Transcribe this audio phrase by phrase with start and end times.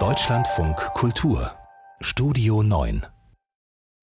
[0.00, 1.52] Deutschlandfunk Kultur
[2.00, 3.06] Studio 9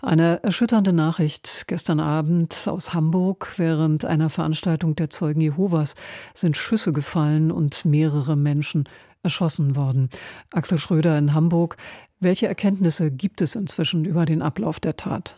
[0.01, 3.55] eine erschütternde Nachricht gestern Abend aus Hamburg.
[3.57, 5.95] Während einer Veranstaltung der Zeugen Jehovas
[6.33, 8.87] sind Schüsse gefallen und mehrere Menschen
[9.23, 10.07] erschossen worden.
[10.53, 11.75] Axel Schröder in Hamburg.
[12.21, 15.35] Welche Erkenntnisse gibt es inzwischen über den Ablauf der Tat?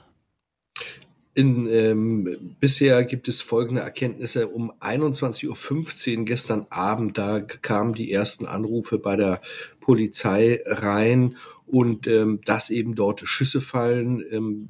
[1.35, 4.47] In, ähm, bisher gibt es folgende Erkenntnisse.
[4.49, 9.41] Um 21.15 Uhr gestern Abend, da kamen die ersten Anrufe bei der
[9.79, 14.23] Polizei rein und ähm, dass eben dort Schüsse fallen.
[14.29, 14.69] Ähm,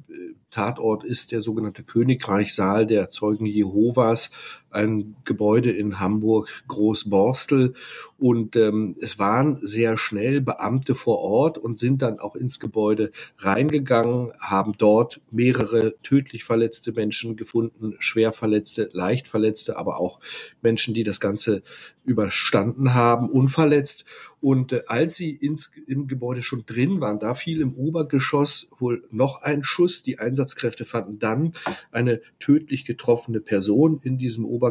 [0.50, 4.30] Tatort ist der sogenannte Königreichsaal der Zeugen Jehovas,
[4.74, 7.74] ein Gebäude in Hamburg Großborstel.
[8.18, 13.12] Und ähm, es waren sehr schnell Beamte vor Ort und sind dann auch ins Gebäude
[13.38, 20.20] reingegangen, haben dort mehrere tödlich verletzte Menschen gefunden, schwer verletzte, leicht verletzte, aber auch
[20.62, 21.62] Menschen, die das Ganze
[22.04, 24.04] überstanden haben, unverletzt.
[24.40, 29.02] Und äh, als sie ins, im Gebäude schon drin waren, da fiel im Obergeschoss wohl
[29.10, 30.02] noch ein Schuss.
[30.02, 31.54] Die Einsatzkräfte fanden dann
[31.90, 34.63] eine tödlich getroffene Person in diesem Obergeschoss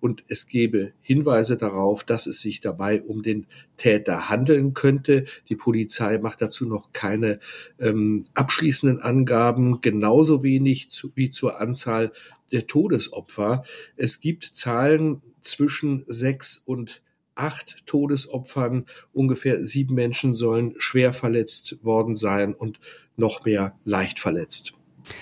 [0.00, 3.46] und es gebe Hinweise darauf, dass es sich dabei um den
[3.76, 5.24] Täter handeln könnte.
[5.48, 7.40] Die Polizei macht dazu noch keine
[7.78, 12.12] ähm, abschließenden Angaben, genauso wenig zu, wie zur Anzahl
[12.52, 13.64] der Todesopfer.
[13.96, 17.02] Es gibt Zahlen zwischen sechs und
[17.34, 18.86] acht Todesopfern.
[19.12, 22.78] Ungefähr sieben Menschen sollen schwer verletzt worden sein und
[23.16, 24.74] noch mehr leicht verletzt.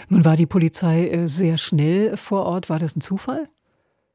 [0.08, 2.68] Nun war die Polizei äh, sehr schnell vor Ort.
[2.68, 3.48] War das ein Zufall?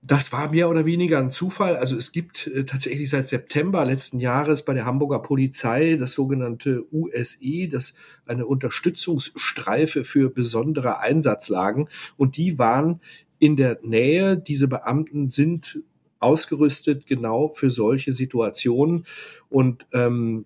[0.08, 1.78] Das war mehr oder weniger ein Zufall.
[1.78, 6.86] Also es gibt äh, tatsächlich seit September letzten Jahres bei der Hamburger Polizei das sogenannte
[6.92, 7.96] USE, das
[8.26, 11.88] eine Unterstützungsstreife für besondere Einsatzlagen.
[12.18, 13.02] Und die waren
[13.40, 14.38] in der Nähe.
[14.38, 15.80] Diese Beamten sind
[16.20, 19.06] ausgerüstet genau für solche Situationen.
[19.50, 20.46] Und ähm,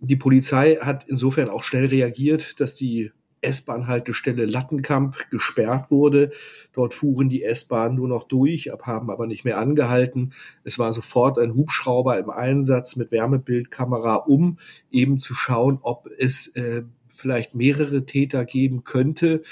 [0.00, 6.30] die Polizei hat insofern auch schnell reagiert, dass die S-Bahn-Haltestelle Lattenkamp gesperrt wurde.
[6.72, 10.32] Dort fuhren die S-Bahnen nur noch durch, haben aber nicht mehr angehalten.
[10.64, 14.58] Es war sofort ein Hubschrauber im Einsatz mit Wärmebildkamera, um
[14.90, 19.42] eben zu schauen, ob es äh, vielleicht mehrere Täter geben könnte.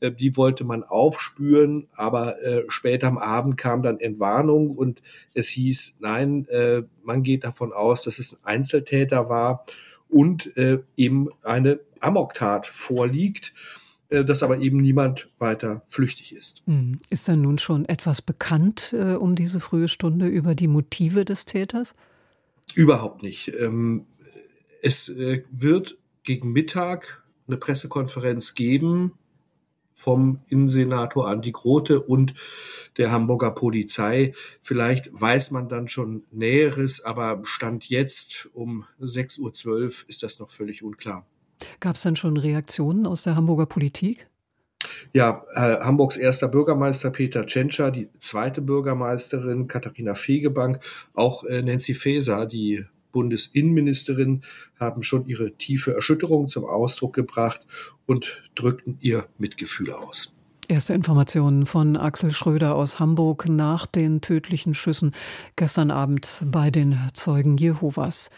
[0.00, 5.02] Äh, die wollte man aufspüren, aber äh, später am Abend kam dann Entwarnung und
[5.32, 9.64] es hieß, nein, äh, man geht davon aus, dass es ein Einzeltäter war
[10.08, 13.52] und äh, eben eine Amoktat vorliegt,
[14.08, 16.62] äh, dass aber eben niemand weiter flüchtig ist.
[16.66, 17.00] Hm.
[17.10, 21.44] Ist denn nun schon etwas bekannt äh, um diese frühe Stunde über die Motive des
[21.46, 21.94] Täters?
[22.74, 23.52] Überhaupt nicht.
[23.58, 24.06] Ähm,
[24.82, 29.12] es äh, wird gegen Mittag eine Pressekonferenz geben
[29.92, 32.34] vom Innensenator Andi Grote und
[32.96, 34.34] der Hamburger Polizei.
[34.60, 40.50] Vielleicht weiß man dann schon Näheres, aber Stand jetzt um 6.12 Uhr ist das noch
[40.50, 41.24] völlig unklar.
[41.80, 44.26] Gab es denn schon Reaktionen aus der Hamburger Politik?
[45.12, 50.80] Ja, äh, Hamburgs erster Bürgermeister Peter Tschentscher, die zweite Bürgermeisterin Katharina Fegebank,
[51.14, 54.42] auch äh, Nancy Faeser, die Bundesinnenministerin
[54.78, 57.64] haben schon ihre tiefe Erschütterung zum Ausdruck gebracht
[58.06, 60.32] und drückten ihr Mitgefühl aus.
[60.66, 65.12] Erste Informationen von Axel Schröder aus Hamburg nach den tödlichen Schüssen
[65.56, 68.30] gestern Abend bei den Zeugen Jehovas.